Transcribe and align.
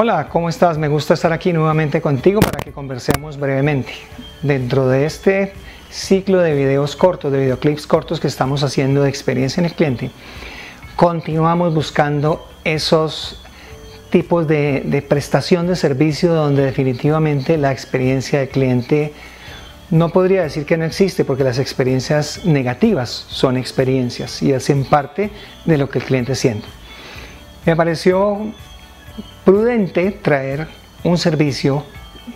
Hola, 0.00 0.28
¿cómo 0.28 0.48
estás? 0.48 0.78
Me 0.78 0.86
gusta 0.86 1.14
estar 1.14 1.32
aquí 1.32 1.52
nuevamente 1.52 2.00
contigo 2.00 2.38
para 2.38 2.60
que 2.60 2.70
conversemos 2.70 3.36
brevemente. 3.36 3.92
Dentro 4.42 4.86
de 4.86 5.06
este 5.06 5.54
ciclo 5.90 6.38
de 6.38 6.54
videos 6.54 6.94
cortos, 6.94 7.32
de 7.32 7.40
videoclips 7.40 7.88
cortos 7.88 8.20
que 8.20 8.28
estamos 8.28 8.62
haciendo 8.62 9.02
de 9.02 9.08
experiencia 9.08 9.60
en 9.60 9.64
el 9.64 9.72
cliente, 9.72 10.12
continuamos 10.94 11.74
buscando 11.74 12.48
esos 12.62 13.42
tipos 14.10 14.46
de, 14.46 15.04
prestación 15.08 15.66
de 15.66 15.74
servicio 15.74 16.32
donde 16.32 16.62
definitivamente 16.62 17.58
la 17.58 17.72
experiencia 17.72 18.38
del 18.38 18.50
cliente 18.50 19.12
no 19.90 20.10
podría 20.10 20.44
decir 20.44 20.64
que 20.64 20.76
no 20.76 20.84
existe 20.84 21.24
porque 21.24 21.42
las 21.42 21.58
experiencias 21.58 22.44
negativas 22.44 23.10
son 23.10 23.56
experiencias 23.56 24.44
y 24.44 24.52
hacen 24.52 24.84
parte 24.84 25.32
de 25.64 25.76
lo 25.76 25.90
que 25.90 25.98
el 25.98 26.04
cliente 26.04 26.36
siente. 26.36 26.68
Me 27.66 27.74
pareció 27.74 28.54
prudente 29.44 30.10
traer 30.10 30.68
un 31.04 31.18
servicio 31.18 31.84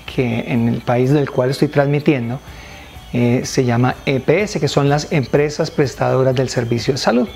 que 0.06 0.52
en 0.52 0.68
el 0.68 0.80
país 0.80 1.10
del 1.10 1.30
cual 1.30 1.50
estoy 1.50 1.68
transmitiendo 1.68 2.40
eh, 3.12 3.42
se 3.44 3.64
llama 3.64 3.96
EPS, 4.06 4.58
que 4.58 4.68
son 4.68 4.88
las 4.88 5.12
empresas 5.12 5.70
prestadoras 5.70 6.34
del 6.34 6.48
servicio 6.48 6.94
de 6.94 6.98
salud. 6.98 7.28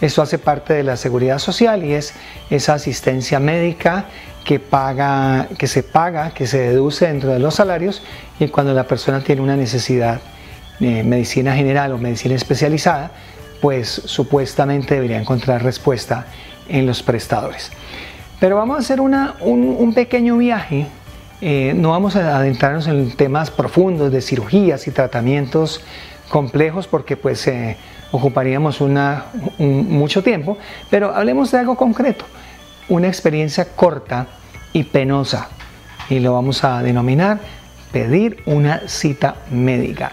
Esto 0.00 0.20
hace 0.20 0.38
parte 0.38 0.74
de 0.74 0.82
la 0.82 0.96
seguridad 0.96 1.38
social 1.38 1.84
y 1.84 1.94
es 1.94 2.12
esa 2.50 2.74
asistencia 2.74 3.38
médica 3.38 4.06
que, 4.44 4.58
paga, 4.58 5.48
que 5.56 5.68
se 5.68 5.82
paga, 5.82 6.34
que 6.34 6.46
se 6.46 6.58
deduce 6.58 7.06
dentro 7.06 7.32
de 7.32 7.38
los 7.38 7.54
salarios 7.54 8.02
y 8.40 8.48
cuando 8.48 8.74
la 8.74 8.86
persona 8.88 9.22
tiene 9.22 9.40
una 9.40 9.56
necesidad 9.56 10.20
de 10.80 11.04
medicina 11.04 11.54
general 11.54 11.92
o 11.92 11.98
medicina 11.98 12.34
especializada, 12.34 13.12
pues 13.60 13.88
supuestamente 13.88 14.96
debería 14.96 15.20
encontrar 15.20 15.62
respuesta 15.62 16.26
en 16.68 16.84
los 16.84 17.02
prestadores. 17.02 17.70
Pero 18.42 18.56
vamos 18.56 18.76
a 18.76 18.80
hacer 18.80 19.00
un, 19.00 19.92
pequeño 19.94 20.36
viaje. 20.36 20.88
Eh, 21.40 21.74
no 21.76 21.90
vamos 21.90 22.16
a 22.16 22.38
adentrarnos 22.38 22.88
en 22.88 23.12
temas 23.12 23.52
profundos 23.52 24.10
de 24.10 24.20
cirugías 24.20 24.88
y 24.88 24.90
tratamientos 24.90 25.80
complejos 26.28 26.88
porque 26.88 27.16
pues 27.16 27.46
eh, 27.46 27.76
ocuparíamos 28.10 28.80
mucho 29.60 30.24
tiempo, 30.24 30.58
pero 30.90 31.14
hablemos 31.14 31.52
de 31.52 31.58
algo 31.58 31.76
concreto, 31.76 32.24
una 32.88 33.06
experiencia 33.06 33.76
corta 33.76 34.26
y 34.72 34.82
penosa. 34.82 35.48
Y 36.10 36.18
lo 36.18 36.32
vamos 36.32 36.64
a 36.64 36.82
denominar 36.82 37.38
pedir 37.92 38.42
una 38.46 38.88
cita 38.88 39.36
médica 39.52 40.10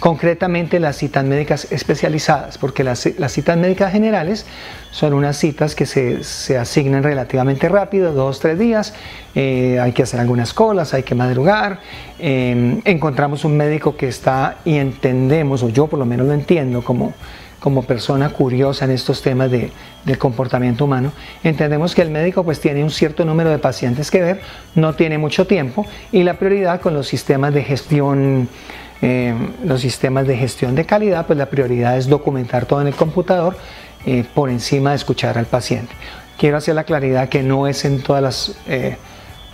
concretamente 0.00 0.78
las 0.78 0.96
citas 0.96 1.24
médicas 1.24 1.68
especializadas, 1.70 2.58
porque 2.58 2.84
las, 2.84 3.00
citas 3.28 3.56
médicas 3.56 3.92
generales 3.92 4.46
son 4.90 5.14
unas 5.14 5.36
citas 5.36 5.74
que 5.74 5.86
se, 5.86 6.58
asignan 6.58 7.02
relativamente 7.02 7.68
rápido, 7.68 8.12
dos, 8.12 8.40
tres 8.40 8.58
días, 8.58 8.94
eh, 9.34 9.78
hay 9.80 9.92
que 9.92 10.02
hacer 10.02 10.20
algunas 10.20 10.52
colas, 10.52 10.92
hay 10.94 11.02
que 11.02 11.14
madrugar, 11.14 11.80
em, 12.18 12.80
encontramos 12.84 13.44
un 13.44 13.56
médico 13.56 13.96
que 13.96 14.08
está 14.08 14.58
y 14.64 14.76
entendemos, 14.76 15.62
o 15.62 15.68
yo 15.70 15.86
por 15.86 15.98
lo 15.98 16.06
menos 16.06 16.26
lo 16.26 16.34
entiendo 16.34 16.82
como, 16.82 17.14
como 17.58 17.82
persona 17.82 18.28
curiosa 18.28 18.84
en 18.84 18.90
estos 18.90 19.22
temas 19.22 19.50
de, 19.50 19.72
del 20.04 20.18
comportamiento 20.18 20.84
humano, 20.84 21.12
entendemos 21.42 21.94
que 21.94 22.02
el 22.02 22.10
médico 22.10 22.44
pues 22.44 22.60
tiene 22.60 22.82
un 22.82 22.90
cierto 22.90 23.24
número 23.24 23.50
de 23.50 23.58
pacientes 23.58 24.10
que 24.10 24.20
ver, 24.20 24.40
no 24.74 24.94
tiene 24.94 25.16
mucho 25.16 25.46
tiempo 25.46 25.86
y 26.12 26.22
la 26.22 26.34
prioridad 26.34 26.80
con 26.82 26.92
los 26.92 27.08
sistemas 27.08 27.54
de 27.54 27.64
gestión 27.64 28.48
eh, 29.02 29.34
los 29.64 29.80
sistemas 29.80 30.26
de 30.26 30.36
gestión 30.36 30.74
de 30.74 30.86
calidad, 30.86 31.26
pues 31.26 31.38
la 31.38 31.46
prioridad 31.46 31.96
es 31.98 32.08
documentar 32.08 32.66
todo 32.66 32.80
en 32.80 32.86
el 32.86 32.94
computador 32.94 33.56
eh, 34.06 34.24
por 34.34 34.50
encima 34.50 34.90
de 34.90 34.96
escuchar 34.96 35.38
al 35.38 35.46
paciente. 35.46 35.94
Quiero 36.38 36.56
hacer 36.56 36.74
la 36.74 36.84
claridad 36.84 37.28
que 37.28 37.42
no 37.42 37.66
es 37.66 37.84
en 37.84 38.02
todas 38.02 38.22
las 38.22 38.56
eh, 38.66 38.96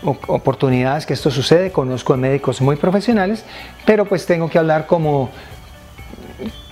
oportunidades 0.02 1.06
que 1.06 1.14
esto 1.14 1.30
sucede, 1.30 1.70
conozco 1.70 2.14
a 2.14 2.16
médicos 2.16 2.60
muy 2.60 2.76
profesionales, 2.76 3.44
pero 3.86 4.04
pues 4.04 4.26
tengo 4.26 4.48
que 4.50 4.58
hablar 4.58 4.86
como, 4.86 5.30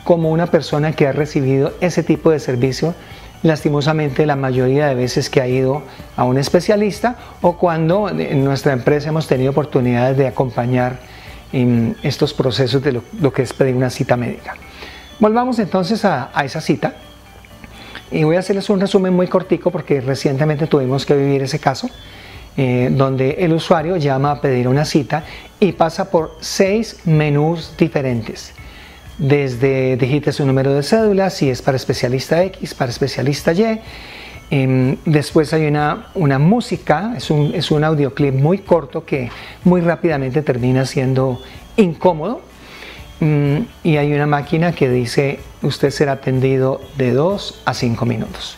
como 0.04 0.30
una 0.30 0.46
persona 0.46 0.92
que 0.92 1.06
ha 1.06 1.12
recibido 1.12 1.74
ese 1.80 2.02
tipo 2.02 2.30
de 2.30 2.40
servicio 2.40 2.94
lastimosamente 3.42 4.26
la 4.26 4.36
mayoría 4.36 4.88
de 4.88 4.94
veces 4.94 5.30
que 5.30 5.40
ha 5.40 5.48
ido 5.48 5.82
a 6.16 6.24
un 6.24 6.38
especialista 6.38 7.16
o 7.40 7.56
cuando 7.56 8.08
en 8.08 8.44
nuestra 8.44 8.72
empresa 8.72 9.08
hemos 9.08 9.26
tenido 9.26 9.50
oportunidades 9.50 10.16
de 10.16 10.26
acompañar 10.26 10.98
en 11.52 11.96
estos 12.02 12.32
procesos 12.32 12.82
de 12.82 12.92
lo, 12.92 13.32
que 13.32 13.42
es 13.42 13.52
pedir 13.52 13.74
una 13.74 13.90
cita 13.90 14.16
médica. 14.16 14.54
Volvamos 15.18 15.58
entonces 15.58 16.04
a, 16.04 16.30
esa 16.44 16.60
cita 16.60 16.94
y 18.10 18.24
voy 18.24 18.36
a 18.36 18.40
hacerles 18.40 18.70
un 18.70 18.80
resumen 18.80 19.14
muy 19.14 19.26
cortico 19.26 19.70
porque 19.70 20.00
recientemente 20.00 20.66
tuvimos 20.66 21.04
que 21.06 21.14
vivir 21.14 21.42
ese 21.42 21.58
caso 21.58 21.88
eh, 22.56 22.88
donde 22.90 23.36
el 23.38 23.52
usuario 23.52 23.96
llama 23.96 24.32
a 24.32 24.40
pedir 24.40 24.66
una 24.66 24.84
cita 24.84 25.24
y 25.60 25.72
pasa 25.72 26.10
por 26.10 26.36
seis 26.40 27.00
menús 27.04 27.74
diferentes. 27.78 28.52
Desde 29.18 29.96
digite 29.96 30.32
su 30.32 30.46
número 30.46 30.72
de 30.72 30.82
cédula, 30.82 31.30
si 31.30 31.50
es 31.50 31.60
para 31.60 31.76
especialista 31.76 32.42
X, 32.44 32.74
para 32.74 32.90
especialista 32.90 33.52
Y, 33.52 33.80
Em, 34.50 34.96
después 35.04 35.52
hay 35.52 35.66
una, 35.66 36.38
música, 36.38 37.14
es 37.16 37.30
un, 37.30 37.54
es 37.54 37.70
un 37.70 37.84
audioclip 37.84 38.34
muy 38.34 38.58
corto 38.58 39.04
que 39.04 39.30
muy 39.64 39.80
rápidamente 39.80 40.42
termina 40.42 40.84
siendo 40.86 41.40
incómodo. 41.76 42.40
Mm, 43.20 43.58
y 43.84 43.96
hay 43.96 44.12
una 44.12 44.26
máquina 44.26 44.72
que 44.72 44.88
dice 44.88 45.40
usted 45.62 45.90
será 45.90 46.12
atendido 46.12 46.80
de 46.96 47.12
2 47.12 47.62
a 47.64 47.74
5 47.74 48.06
minutos. 48.06 48.56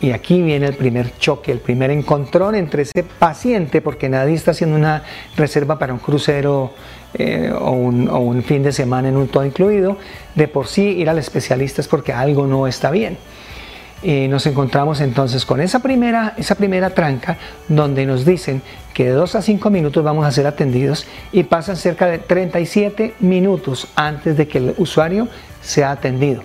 Y 0.00 0.10
aquí 0.10 0.42
viene 0.42 0.66
el 0.66 0.74
primer 0.74 1.16
choque, 1.18 1.52
el 1.52 1.60
primer 1.60 1.92
encontrón 1.92 2.56
entre 2.56 2.82
ese 2.82 3.04
paciente, 3.04 3.80
porque 3.80 4.08
nadie 4.08 4.34
está 4.34 4.50
haciendo 4.50 4.74
una 4.74 5.04
reserva 5.36 5.78
para 5.78 5.92
un 5.92 6.00
crucero 6.00 6.72
eh, 7.14 7.52
o, 7.56 7.70
un, 7.70 8.08
o, 8.08 8.18
un, 8.18 8.42
fin 8.42 8.64
de 8.64 8.72
semana 8.72 9.10
en 9.10 9.16
un 9.16 9.28
todo 9.28 9.44
incluido. 9.44 9.96
De 10.34 10.48
por 10.48 10.66
sí 10.66 10.82
ir 10.82 11.08
al 11.08 11.18
especialista 11.18 11.82
es 11.82 11.86
porque 11.86 12.12
algo 12.12 12.48
no 12.48 12.66
está 12.66 12.90
bien. 12.90 13.16
Y 14.02 14.26
nos 14.26 14.46
encontramos 14.46 15.00
entonces 15.00 15.46
con 15.46 15.60
esa 15.60 15.78
primera, 15.78 16.34
esa 16.36 16.56
primera 16.56 16.90
tranca 16.90 17.36
donde 17.68 18.04
nos 18.04 18.24
dicen 18.24 18.60
que 18.94 19.04
de 19.04 19.12
2 19.12 19.36
a 19.36 19.42
5 19.42 19.70
minutos 19.70 20.02
vamos 20.02 20.26
a 20.26 20.32
ser 20.32 20.46
atendidos 20.46 21.06
y 21.30 21.44
pasan 21.44 21.76
cerca 21.76 22.06
de 22.06 22.18
37 22.18 23.14
minutos 23.20 23.86
antes 23.94 24.36
de 24.36 24.48
que 24.48 24.58
el 24.58 24.74
usuario 24.78 25.28
sea 25.60 25.92
atendido. 25.92 26.42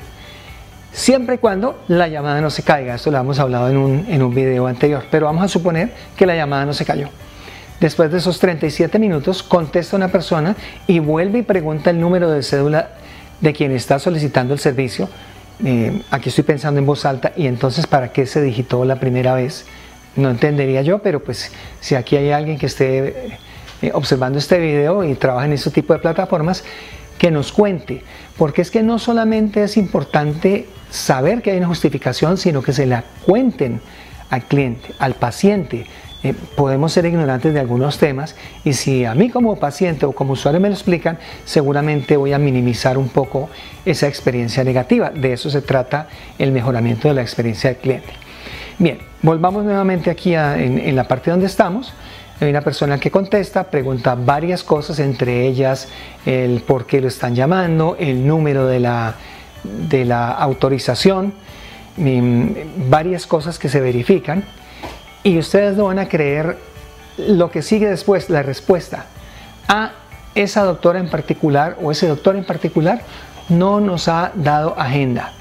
Siempre 0.92 1.36
y 1.36 1.38
cuando 1.40 1.84
la 1.88 2.08
llamada 2.08 2.42
no 2.42 2.50
se 2.50 2.64
caiga, 2.64 2.96
esto 2.96 3.12
lo 3.12 3.18
hemos 3.18 3.40
hablado 3.40 3.70
en 3.70 3.78
un, 3.78 4.06
en 4.08 4.22
un 4.22 4.34
video 4.34 4.68
anterior, 4.68 5.06
pero 5.10 5.26
vamos 5.26 5.44
a 5.44 5.48
suponer 5.48 5.92
que 6.16 6.26
la 6.26 6.36
llamada 6.36 6.66
no 6.66 6.74
se 6.74 6.86
cayó. 6.86 7.10
Después 7.80 8.12
de 8.12 8.18
esos 8.18 8.40
37 8.40 8.98
minutos 8.98 9.44
contesta 9.44 9.96
una 9.96 10.08
persona 10.08 10.56
y 10.88 11.00
vuelve 11.00 11.40
y 11.40 11.44
pregunta 11.44 11.90
el 11.90 12.00
número 12.00 12.32
de 12.32 12.42
cédula 12.42 12.90
de 13.42 13.54
quien 13.54 13.72
está 13.72 14.00
solicitando 14.00 14.54
el 14.54 14.60
servicio 14.60 15.10
eh, 15.64 16.02
aquí 16.12 16.30
estoy 16.30 16.44
pensando 16.44 16.80
en 16.80 16.86
voz 16.86 17.06
alta 17.06 17.34
y 17.36 17.48
entonces 17.48 17.88
para 17.88 18.12
qué 18.12 18.26
se 18.26 18.42
digitó 18.42 18.86
la 18.86 19.00
primera 19.00 19.34
vez, 19.34 19.66
no 20.16 20.30
entendería 20.30 20.82
yo, 20.82 21.00
pero 21.00 21.24
pues 21.24 21.52
si 21.80 21.96
aquí 21.96 22.16
hay 22.16 22.32
alguien 22.32 22.58
que 22.58 22.68
esté 22.68 23.38
eh, 23.82 23.92
observando 23.94 24.40
este 24.40 24.60
video 24.60 25.04
y 25.04 25.16
trabaja 25.16 25.46
en 25.46 25.54
este 25.54 25.72
tipo 25.72 25.94
de 25.94 26.00
plataformas, 26.00 26.64
que 27.18 27.32
nos 27.32 27.52
cuente, 27.52 28.04
porque 28.38 28.62
es 28.62 28.70
que 28.70 28.84
no 28.84 29.00
solamente 29.00 29.64
es 29.64 29.78
importante 29.78 30.68
saber 30.92 31.42
que 31.42 31.52
hay 31.52 31.58
una 31.58 31.68
justificación, 31.68 32.38
sino 32.38 32.62
que 32.62 32.74
se 32.74 32.86
la 32.86 33.04
cuenten 33.26 33.82
al 34.30 34.44
cliente, 34.44 34.94
al 35.00 35.16
paciente, 35.16 35.88
eh, 36.24 36.34
podemos 36.56 36.94
ser 36.94 37.06
ignorantes 37.06 37.54
de 37.54 37.60
algunos 37.60 38.00
temas 38.00 38.36
y 38.64 38.74
si 38.74 39.06
a 39.06 39.14
mí 39.14 39.30
como 39.30 39.56
paciente 39.58 40.06
o 40.08 40.14
como 40.14 40.34
usuario 40.34 40.60
me 40.60 40.68
lo 40.68 40.74
explican, 40.74 41.20
seguramente 41.46 42.18
voy 42.18 42.34
a 42.34 42.40
minimizar 42.40 42.98
un 42.98 43.10
poco 43.10 43.50
esa 43.86 44.08
experiencia 44.08 44.64
negativa. 44.64 45.12
De 45.12 45.34
eso 45.34 45.52
se 45.52 45.62
trata 45.62 46.08
el 46.40 46.52
mejoramiento 46.52 47.08
de 47.08 47.14
la 47.14 47.22
experiencia 47.22 47.70
del 47.70 47.80
cliente. 47.80 48.10
Bien, 48.80 48.98
volvamos 49.22 49.64
nuevamente 49.64 50.10
aquí 50.10 50.34
en, 50.34 50.96
la 50.96 51.08
parte 51.08 51.30
donde 51.30 51.46
estamos. 51.46 51.94
Hay 52.40 52.50
una 52.50 52.62
persona 52.62 53.00
que 53.00 53.12
contesta, 53.12 53.66
pregunta 53.66 54.16
varias 54.16 54.64
cosas, 54.64 55.00
entre 55.00 55.48
ellas 55.48 55.88
el 56.26 56.62
por 56.62 56.86
qué 56.88 57.00
lo 57.00 57.08
están 57.08 57.36
llamando, 57.36 57.96
el 58.00 58.26
número 58.26 58.68
de 58.68 58.80
la, 58.80 59.16
de 59.64 60.06
la 60.06 60.32
autorización, 60.32 61.34
mm, 61.98 62.90
varias 62.90 63.28
cosas 63.28 63.58
que 63.60 63.70
se 63.70 63.82
verifican 63.82 64.44
y 65.28 65.38
ustedes 65.38 65.76
no 65.76 65.88
van 65.88 66.00
a 66.00 66.08
creer 66.08 66.58
lo 67.18 67.52
que 67.52 67.62
sigue 67.62 67.90
después, 67.90 68.30
la 68.30 68.44
respuesta. 68.44 69.08
A 69.68 69.92
esa 70.36 70.64
doctora 70.64 71.00
en 71.00 71.10
particular 71.10 71.76
o 71.82 71.92
ese 71.92 72.08
doctor 72.08 72.38
en 72.38 72.46
particular 72.46 73.02
no 73.50 73.82
nos 73.82 74.08
ha 74.08 74.32
dado 74.36 74.80
agenda. 74.80 75.34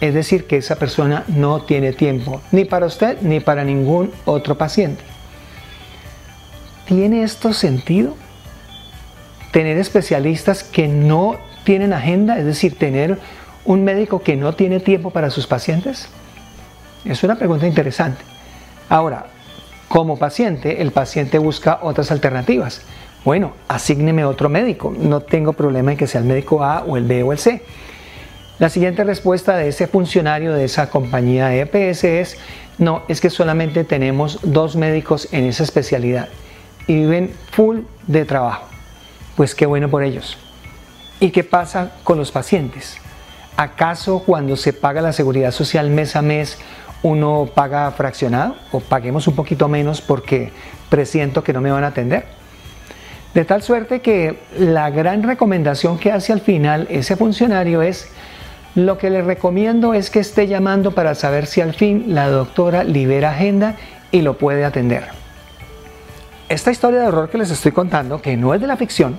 Es 0.00 0.14
decir, 0.14 0.46
que 0.46 0.56
esa 0.56 0.76
persona 0.76 1.24
no 1.28 1.60
tiene 1.64 1.92
tiempo 1.92 2.40
ni 2.50 2.64
para 2.64 2.86
usted 2.86 3.20
ni 3.20 3.40
para 3.40 3.62
ningún 3.62 4.10
otro 4.24 4.56
paciente. 4.56 5.02
¿Tiene 6.86 7.22
esto 7.22 7.52
sentido? 7.52 8.16
Tener 9.50 9.76
especialistas 9.76 10.64
que 10.64 10.88
no 10.88 11.36
tienen 11.64 11.92
agenda, 11.92 12.38
es 12.38 12.46
decir, 12.46 12.78
tener 12.78 13.18
un 13.66 13.84
médico 13.84 14.22
que 14.22 14.36
no 14.36 14.54
tiene 14.54 14.80
tiempo 14.80 15.10
para 15.10 15.28
sus 15.28 15.46
pacientes. 15.46 16.08
Es 17.04 17.22
una 17.22 17.36
pregunta 17.36 17.66
interesante. 17.66 18.29
Ahora, 18.90 19.26
Como 19.88 20.18
paciente, 20.18 20.82
el 20.82 20.92
paciente 20.92 21.38
busca 21.38 21.80
otras 21.82 22.12
alternativas. 22.12 22.82
Bueno, 23.24 23.54
asígneme 23.66 24.24
otro 24.24 24.48
médico. 24.48 24.94
No 24.96 25.20
tengo 25.20 25.52
problema 25.52 25.90
en 25.90 25.98
que 25.98 26.06
sea 26.06 26.20
el 26.20 26.28
médico 26.28 26.62
A 26.62 26.84
o 26.84 26.96
el 26.96 27.04
B 27.04 27.24
o 27.24 27.32
el 27.32 27.38
C. 27.38 27.62
La 28.60 28.68
siguiente 28.68 29.02
respuesta 29.02 29.56
de 29.56 29.66
ese 29.66 29.88
funcionario 29.88 30.52
de 30.52 30.64
esa 30.64 30.90
compañía 30.90 31.48
de 31.48 31.62
EPS 31.62 32.04
es, 32.04 32.36
no, 32.78 33.02
es 33.08 33.20
que 33.20 33.30
solamente 33.30 33.82
tenemos 33.82 34.38
dos 34.44 34.76
médicos 34.76 35.26
en 35.32 35.44
esa 35.44 35.64
especialidad 35.64 36.28
y 36.86 36.94
viven 36.94 37.32
full 37.50 37.80
de 38.06 38.24
trabajo. 38.24 38.66
Pues 39.36 39.56
qué 39.56 39.66
bueno 39.66 39.88
por 39.88 40.04
ellos. 40.04 40.38
¿Y 41.18 41.30
qué 41.30 41.42
pasa 41.42 41.94
con 42.04 42.16
los 42.16 42.30
pacientes? 42.30 42.98
¿Acaso 43.56 44.20
cuando 44.24 44.56
se 44.56 44.72
paga 44.72 45.02
la 45.02 45.12
seguridad 45.12 45.50
social 45.50 45.90
mes 45.90 46.14
a 46.14 46.22
mes 46.22 46.58
uno 47.02 47.48
paga 47.54 47.90
fraccionado 47.92 48.56
o 48.72 48.80
paguemos 48.80 49.26
un 49.26 49.34
poquito 49.34 49.68
menos 49.68 50.00
porque 50.00 50.52
presiento 50.88 51.42
que 51.42 51.52
no 51.52 51.60
me 51.60 51.70
van 51.70 51.84
a 51.84 51.88
atender? 51.88 52.24
De 53.34 53.44
tal 53.44 53.62
suerte 53.62 54.00
que 54.00 54.40
la 54.58 54.90
gran 54.90 55.22
recomendación 55.22 55.98
que 55.98 56.10
hace 56.10 56.32
al 56.32 56.40
final 56.40 56.86
ese 56.90 57.16
funcionario 57.16 57.80
es 57.80 58.08
lo 58.74 58.98
que 58.98 59.10
le 59.10 59.22
recomiendo 59.22 59.94
es 59.94 60.10
que 60.10 60.20
esté 60.20 60.46
llamando 60.46 60.92
para 60.92 61.14
saber 61.14 61.46
si 61.46 61.60
al 61.60 61.74
fin 61.74 62.06
la 62.08 62.28
doctora 62.28 62.84
libera 62.84 63.30
agenda 63.30 63.76
y 64.10 64.22
lo 64.22 64.36
puede 64.36 64.64
atender. 64.64 65.04
Esta 66.48 66.72
historia 66.72 67.00
de 67.00 67.06
horror 67.06 67.30
que 67.30 67.38
les 67.38 67.50
estoy 67.50 67.72
contando, 67.72 68.20
que 68.20 68.36
no 68.36 68.52
es 68.52 68.60
de 68.60 68.66
la 68.66 68.76
ficción, 68.76 69.18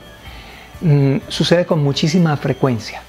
mm, 0.81 1.17
sucede 1.29 1.65
con 1.65 1.81
muchísima 1.81 2.35
frecuencia 2.35 3.01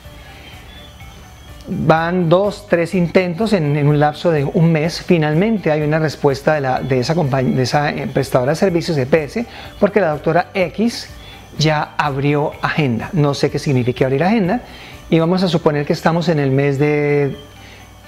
van 1.73 2.29
dos, 2.29 2.67
tres 2.69 2.95
intentos 2.95 3.53
en, 3.53 3.87
un 3.87 3.99
lapso 3.99 4.31
de 4.31 4.45
un 4.45 4.73
mes. 4.73 5.03
Finalmente 5.03 5.71
hay 5.71 5.83
una 5.83 5.99
respuesta 5.99 6.81
de, 6.81 6.99
esa, 6.99 7.15
compañía, 7.15 7.57
de 7.57 7.63
esa 7.63 7.91
eh, 7.91 8.09
prestadora 8.13 8.53
de 8.53 8.57
servicios 8.57 8.97
de 8.97 9.07
PS 9.07 9.41
porque 9.81 10.01
la 10.01 10.11
doctora 10.11 10.49
X 10.55 11.09
ya 11.59 11.95
abrió 11.97 12.53
agenda. 12.63 13.11
No 13.13 13.35
sé 13.35 13.51
qué 13.51 13.59
significa 13.59 14.05
abrir 14.05 14.23
agenda. 14.25 14.63
Y 15.11 15.19
vamos 15.19 15.43
a 15.43 15.49
suponer 15.49 15.85
que 15.85 15.93
estamos 15.93 16.29
en 16.29 16.39
el 16.39 16.51
mes 16.51 16.79
de 16.79 17.37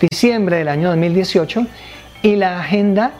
diciembre 0.00 0.58
del 0.58 0.68
año 0.68 0.88
2018 0.88 1.66
y 2.22 2.36
la 2.36 2.60
agenda 2.60 3.12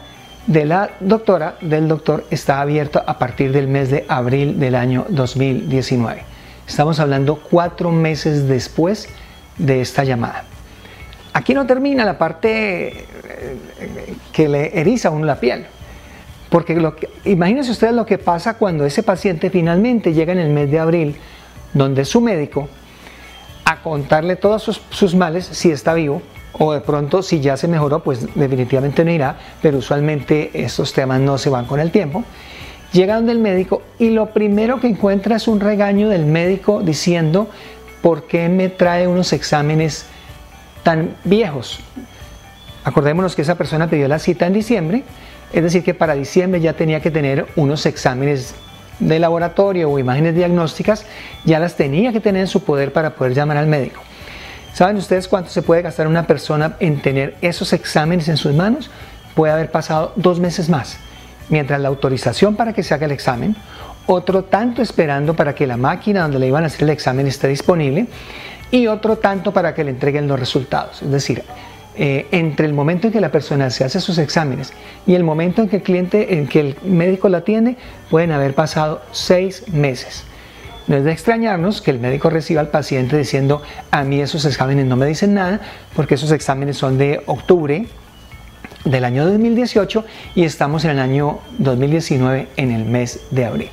de 0.47 0.65
la 0.65 0.91
doctora, 0.99 1.57
del 1.61 1.87
doctor, 1.87 2.25
está 2.29 2.61
abierta 2.61 3.03
a 3.05 3.17
partir 3.17 3.51
del 3.51 3.67
mes 3.67 3.89
de 3.89 4.05
abril 4.07 4.59
del 4.59 4.75
año 4.75 5.05
2019. 5.09 6.23
Estamos 6.67 6.99
hablando 6.99 7.35
cuatro 7.35 7.91
meses 7.91 8.47
después 8.47 9.09
de 9.57 9.81
esta 9.81 10.03
llamada. 10.03 10.43
Aquí 11.33 11.53
no 11.53 11.65
termina 11.65 12.05
la 12.05 12.17
parte 12.17 12.87
eh, 12.87 13.05
que 14.31 14.47
le 14.47 14.79
eriza 14.79 15.09
a 15.09 15.11
uno 15.11 15.25
la 15.25 15.39
piel. 15.39 15.65
Porque 16.49 16.81
imagínense 17.25 17.71
ustedes 17.71 17.93
lo 17.93 18.05
que 18.05 18.17
pasa 18.17 18.53
cuando 18.53 18.85
ese 18.85 19.03
paciente 19.03 19.49
finalmente 19.49 20.13
llega 20.13 20.31
en 20.31 20.39
el 20.39 20.49
mes 20.49 20.71
de 20.71 20.79
abril, 20.79 21.17
donde 21.73 22.05
su 22.05 22.21
médico, 22.21 22.69
a 23.65 23.81
contarle 23.81 24.35
todos 24.35 24.63
sus, 24.63 24.81
sus 24.91 25.15
males, 25.15 25.45
si 25.45 25.71
está 25.71 25.93
vivo, 25.93 26.21
o 26.53 26.71
de 26.71 26.79
pronto 26.79 27.21
si 27.21 27.41
ya 27.41 27.57
se 27.57 27.67
mejoró, 27.67 28.01
pues 28.01 28.33
definitivamente 28.35 29.03
no 29.03 29.11
irá, 29.11 29.37
pero 29.61 29.79
usualmente 29.79 30.51
estos 30.53 30.93
temas 30.93 31.19
no 31.19 31.37
se 31.37 31.49
van 31.49 31.65
con 31.65 31.79
el 31.79 31.91
tiempo. 31.91 32.23
Llega 32.93 33.15
donde 33.15 33.33
el 33.33 33.39
médico 33.39 33.81
y 33.99 34.11
lo 34.11 34.27
primero 34.27 34.79
que 34.79 34.87
encuentra 34.87 35.35
es 35.35 35.49
un 35.49 35.59
regaño 35.59 36.07
del 36.07 36.25
médico 36.25 36.81
diciendo 36.81 37.49
¿por 38.05 38.27
qué 38.27 38.49
me 38.49 38.69
trae 38.69 39.07
unos 39.07 39.33
exámenes 39.33 40.05
tan 40.83 41.15
viejos? 41.23 41.79
Acordémonos 42.83 43.35
que 43.35 43.41
esa 43.41 43.55
persona 43.55 43.89
pidió 43.89 44.07
la 44.07 44.19
cita 44.19 44.45
en 44.45 44.53
diciembre, 44.53 45.03
es 45.51 45.63
decir, 45.63 45.83
que 45.83 45.95
para 45.95 46.13
diciembre 46.13 46.61
ya 46.61 46.73
tenía 46.73 46.99
que 46.99 47.09
tener 47.09 47.47
unos 47.55 47.87
exámenes 47.87 48.53
de 48.99 49.17
laboratorio 49.17 49.89
o 49.89 49.97
imágenes 49.97 50.35
diagnósticas, 50.35 51.07
ya 51.45 51.57
las 51.57 51.77
tenía 51.77 52.13
que 52.13 52.19
tener 52.19 52.41
en 52.41 52.47
su 52.47 52.63
poder 52.63 52.93
para 52.93 53.15
poder 53.15 53.33
llamar 53.33 53.57
al 53.57 53.65
médico. 53.65 54.03
¿Saben 54.75 54.97
ustedes 54.97 55.27
cuánto 55.27 55.49
se 55.49 55.63
puede 55.63 55.81
gastar 55.81 56.05
una 56.05 56.27
persona 56.27 56.77
en 56.79 57.01
tener 57.01 57.35
esos 57.41 57.73
exámenes 57.73 58.27
en 58.27 58.37
sus 58.37 58.53
manos? 58.53 58.91
Puede 59.33 59.51
haber 59.51 59.71
pasado 59.71 60.13
dos 60.15 60.39
meses 60.39 60.69
más, 60.69 60.97
mientras 61.49 61.81
la 61.81 61.87
autorización 61.87 62.55
para 62.55 62.71
que 62.71 62.83
se 62.83 62.93
haga 62.93 63.07
el 63.07 63.13
examen 63.13 63.55
otro 64.07 64.43
tanto 64.43 64.81
esperando 64.81 65.35
para 65.35 65.55
que 65.55 65.67
la 65.67 65.77
máquina 65.77 66.23
donde 66.23 66.39
le 66.39 66.47
iban 66.47 66.63
a 66.63 66.67
hacer 66.67 66.83
el 66.83 66.89
examen 66.89 67.27
esté 67.27 67.47
disponible 67.47 68.07
y 68.71 68.87
otro 68.87 69.17
tanto 69.17 69.51
para 69.53 69.73
que 69.73 69.83
le 69.83 69.91
entreguen 69.91 70.27
los 70.27 70.39
resultados. 70.39 71.01
Es 71.01 71.11
decir, 71.11 71.43
eh, 71.97 72.27
entre 72.31 72.65
el 72.65 72.73
momento 72.73 73.07
en 73.07 73.13
que 73.13 73.21
la 73.21 73.31
persona 73.31 73.69
se 73.69 73.85
hace 73.85 74.01
sus 74.01 74.17
exámenes 74.17 74.73
y 75.07 75.15
el 75.15 75.23
momento 75.23 75.61
en 75.61 75.69
que 75.69 75.77
el 75.77 75.83
cliente, 75.83 76.37
en 76.37 76.47
que 76.47 76.59
el 76.59 76.77
médico 76.83 77.29
la 77.29 77.37
atiende, 77.37 77.77
pueden 78.09 78.31
haber 78.31 78.53
pasado 78.53 79.01
seis 79.11 79.63
meses. 79.69 80.23
No 80.87 80.97
es 80.97 81.03
de 81.03 81.11
extrañarnos 81.11 81.81
que 81.81 81.91
el 81.91 81.99
médico 81.99 82.29
reciba 82.29 82.61
al 82.61 82.67
paciente 82.67 83.17
diciendo, 83.17 83.61
a 83.91 84.03
mí 84.03 84.21
esos 84.21 84.45
exámenes 84.45 84.85
no 84.85 84.97
me 84.97 85.05
dicen 85.07 85.33
nada, 85.33 85.61
porque 85.95 86.15
esos 86.15 86.31
exámenes 86.31 86.77
son 86.77 86.97
de 86.97 87.23
octubre 87.25 87.87
del 88.83 89.03
año 89.03 89.25
2018 89.25 90.05
y 90.35 90.43
estamos 90.43 90.85
en 90.85 90.91
el 90.91 90.99
año 90.99 91.39
2019 91.57 92.49
en 92.57 92.71
el 92.71 92.85
mes 92.85 93.21
de 93.31 93.45
abril. 93.45 93.69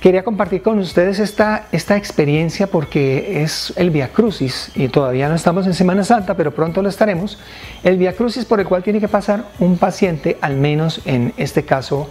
Quería 0.00 0.22
compartir 0.22 0.62
con 0.62 0.78
ustedes 0.78 1.18
esta, 1.18 1.66
esta 1.72 1.96
experiencia 1.96 2.66
porque 2.66 3.42
es 3.42 3.72
el 3.76 3.90
Via 3.90 4.08
Crucis 4.08 4.70
y 4.74 4.88
todavía 4.88 5.28
no 5.28 5.34
estamos 5.34 5.66
en 5.66 5.72
Semana 5.72 6.04
Santa, 6.04 6.36
pero 6.36 6.52
pronto 6.52 6.82
lo 6.82 6.88
estaremos. 6.88 7.38
El 7.82 7.96
Via 7.96 8.12
Crucis 8.12 8.44
por 8.44 8.60
el 8.60 8.66
cual 8.66 8.82
tiene 8.82 9.00
que 9.00 9.08
pasar 9.08 9.46
un 9.58 9.78
paciente, 9.78 10.36
al 10.42 10.56
menos 10.56 11.00
en 11.06 11.32
este 11.38 11.64
caso 11.64 12.10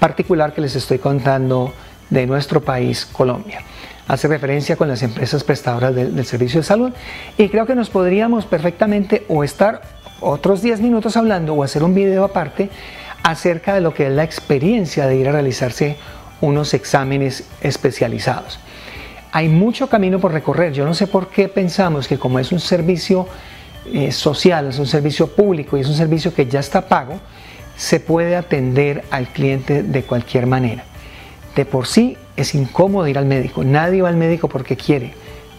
particular 0.00 0.54
que 0.54 0.62
les 0.62 0.74
estoy 0.74 0.98
contando 0.98 1.72
de 2.08 2.26
nuestro 2.26 2.62
país, 2.62 3.04
Colombia. 3.04 3.60
Hace 4.08 4.26
referencia 4.26 4.76
con 4.76 4.88
las 4.88 5.02
empresas 5.02 5.44
prestadoras 5.44 5.94
del 5.94 6.24
servicio 6.24 6.60
de 6.60 6.66
salud 6.66 6.92
y 7.36 7.50
creo 7.50 7.66
que 7.66 7.74
nos 7.74 7.90
podríamos 7.90 8.46
perfectamente 8.46 9.26
o 9.28 9.44
estar 9.44 9.82
otros 10.20 10.62
10 10.62 10.80
minutos 10.80 11.16
hablando 11.18 11.52
o 11.52 11.62
hacer 11.62 11.84
un 11.84 11.94
video 11.94 12.24
aparte 12.24 12.70
acerca 13.22 13.74
de 13.74 13.82
lo 13.82 13.92
que 13.92 14.06
es 14.06 14.12
la 14.12 14.24
experiencia 14.24 15.06
de 15.06 15.16
ir 15.16 15.28
a 15.28 15.32
realizarse 15.32 15.96
unos 16.40 16.74
exámenes 16.74 17.44
especializados. 17.60 18.58
Hay 19.32 19.48
mucho 19.48 19.88
camino 19.88 20.18
por 20.18 20.32
recorrer. 20.32 20.72
Yo 20.72 20.84
no 20.84 20.94
sé 20.94 21.06
por 21.06 21.28
qué 21.28 21.48
pensamos 21.48 22.08
que 22.08 22.18
como 22.18 22.38
es 22.38 22.52
un 22.52 22.60
servicio 22.60 23.26
eh, 23.92 24.12
social, 24.12 24.68
es 24.68 24.78
un 24.78 24.86
servicio 24.86 25.28
público 25.28 25.76
y 25.76 25.80
es 25.80 25.88
un 25.88 25.94
servicio 25.94 26.34
que 26.34 26.46
ya 26.46 26.60
está 26.60 26.88
pago, 26.88 27.20
se 27.76 28.00
puede 28.00 28.36
atender 28.36 29.04
al 29.10 29.28
cliente 29.28 29.82
de 29.82 30.02
cualquier 30.02 30.46
manera. 30.46 30.84
De 31.54 31.64
por 31.64 31.86
sí 31.86 32.16
es 32.36 32.54
incómodo 32.54 33.06
ir 33.06 33.18
al 33.18 33.26
médico. 33.26 33.64
Nadie 33.64 34.02
va 34.02 34.08
al 34.08 34.16
médico 34.16 34.48
porque 34.48 34.76
quiere. 34.76 35.14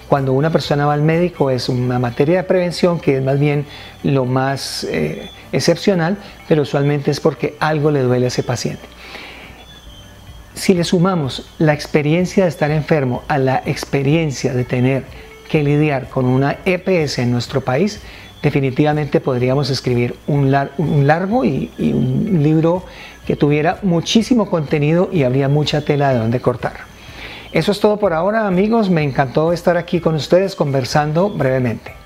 Cuando 0.07 0.33
una 0.33 0.49
persona 0.49 0.85
va 0.85 0.93
al 0.93 1.03
médico 1.03 1.51
es 1.51 1.69
una 1.69 1.99
materia 1.99 2.37
de 2.37 2.43
prevención 2.43 2.99
que 2.99 3.17
es 3.17 3.23
más 3.23 3.39
bien 3.39 3.65
lo 4.03 4.25
más 4.25 4.83
eh, 4.85 5.29
excepcional, 5.51 6.17
pero 6.47 6.63
usualmente 6.63 7.11
es 7.11 7.19
porque 7.19 7.55
algo 7.59 7.91
le 7.91 8.01
duele 8.01 8.25
a 8.25 8.29
ese 8.29 8.41
paciente. 8.41 8.81
Si 10.59 10.73
le 10.73 10.83
sumamos 10.83 11.45
la 11.57 11.73
experiencia 11.73 12.43
de 12.43 12.49
estar 12.49 12.69
enfermo 12.69 13.23
a 13.29 13.37
la 13.37 13.63
experiencia 13.65 14.53
de 14.53 14.65
tener 14.65 15.05
que 15.49 15.63
lidiar 15.63 16.09
con 16.09 16.25
una 16.25 16.57
EPS 16.65 17.19
en 17.19 17.31
nuestro 17.31 17.61
país, 17.61 18.01
definitivamente 18.43 19.21
podríamos 19.21 19.69
escribir 19.69 20.15
un, 20.27 20.51
largo 20.51 21.45
y, 21.45 21.71
y 21.77 21.93
un 21.93 22.43
libro 22.43 22.83
que 23.25 23.37
tuviera 23.37 23.79
muchísimo 23.83 24.49
contenido 24.49 25.09
y 25.13 25.23
habría 25.23 25.47
mucha 25.47 25.79
tela 25.79 26.11
de 26.11 26.19
donde 26.19 26.41
cortar. 26.41 26.73
Eso 27.53 27.71
es 27.71 27.79
todo 27.79 27.97
por 27.97 28.11
ahora 28.11 28.45
amigos, 28.45 28.89
me 28.89 29.01
encantó 29.01 29.53
estar 29.53 29.77
aquí 29.77 30.01
con 30.01 30.15
ustedes 30.15 30.57
conversando 30.57 31.29
brevemente. 31.29 31.98